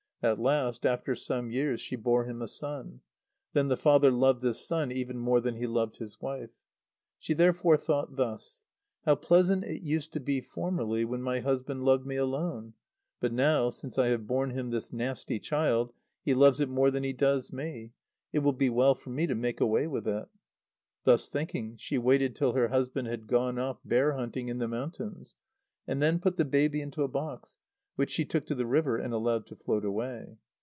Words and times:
At 0.23 0.37
last, 0.39 0.85
after 0.85 1.15
some 1.15 1.49
years, 1.49 1.81
she 1.81 1.95
bore 1.95 2.25
him 2.25 2.43
a 2.43 2.47
son. 2.47 3.01
Then 3.53 3.69
the 3.69 3.75
father 3.75 4.11
loved 4.11 4.43
this 4.43 4.63
son 4.63 4.91
even 4.91 5.17
more 5.17 5.41
than 5.41 5.55
he 5.55 5.65
loved 5.65 5.97
his 5.97 6.21
wife. 6.21 6.51
She 7.17 7.33
therefore 7.33 7.75
thought 7.75 8.17
thus: 8.17 8.63
"How 9.03 9.15
pleasant 9.15 9.63
it 9.63 9.81
used 9.81 10.13
to 10.13 10.19
be 10.19 10.39
formerly, 10.39 11.05
when 11.05 11.23
my 11.23 11.39
husband 11.39 11.83
loved 11.85 12.05
me 12.05 12.17
alone! 12.17 12.75
But 13.19 13.33
now, 13.33 13.69
since 13.69 13.97
I 13.97 14.09
have 14.09 14.27
borne 14.27 14.51
him 14.51 14.69
this 14.69 14.93
nasty 14.93 15.39
child, 15.39 15.91
he 16.23 16.35
loves 16.35 16.61
it 16.61 16.69
more 16.69 16.91
than 16.91 17.03
he 17.03 17.13
does 17.13 17.51
me. 17.51 17.93
It 18.31 18.39
will 18.43 18.53
be 18.53 18.69
well 18.69 18.93
for 18.93 19.09
me 19.09 19.25
to 19.25 19.33
make 19.33 19.59
away 19.59 19.87
with 19.87 20.07
it." 20.07 20.27
Thus 21.03 21.29
thinking, 21.29 21.77
she 21.77 21.97
waited 21.97 22.35
till 22.35 22.53
her 22.53 22.67
husband 22.67 23.07
had 23.07 23.25
gone 23.25 23.57
off 23.57 23.79
bear 23.83 24.13
hunting 24.13 24.49
in 24.49 24.59
the 24.59 24.67
mountains, 24.67 25.33
and 25.87 25.99
then 25.99 26.19
put 26.19 26.37
the 26.37 26.45
baby 26.45 26.79
into 26.79 27.01
a 27.01 27.07
box, 27.07 27.57
which 27.97 28.09
she 28.09 28.23
took 28.23 28.45
to 28.45 28.55
the 28.55 28.65
river 28.65 28.97
and 28.97 29.13
allowed 29.13 29.45
to 29.45 29.55
float 29.55 29.83
away. 29.83 30.37